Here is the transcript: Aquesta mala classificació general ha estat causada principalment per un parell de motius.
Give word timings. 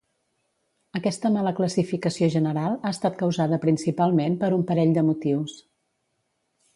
Aquesta 0.99 1.29
mala 1.35 1.51
classificació 1.59 2.29
general 2.37 2.77
ha 2.89 2.93
estat 2.97 3.19
causada 3.21 3.61
principalment 3.67 4.39
per 4.45 4.53
un 4.57 4.65
parell 4.73 4.95
de 4.99 5.05
motius. 5.11 5.55